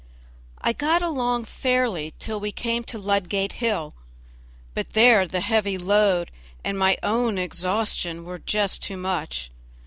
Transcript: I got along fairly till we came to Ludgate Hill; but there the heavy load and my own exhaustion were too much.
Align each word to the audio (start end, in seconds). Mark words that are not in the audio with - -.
I 0.59 0.73
got 0.73 1.03
along 1.03 1.45
fairly 1.45 2.15
till 2.17 2.39
we 2.39 2.51
came 2.51 2.83
to 2.85 2.97
Ludgate 2.97 3.51
Hill; 3.61 3.93
but 4.73 4.93
there 4.93 5.27
the 5.27 5.41
heavy 5.41 5.77
load 5.77 6.31
and 6.63 6.79
my 6.79 6.97
own 7.03 7.37
exhaustion 7.37 8.25
were 8.25 8.39
too 8.39 8.97
much. 8.97 9.51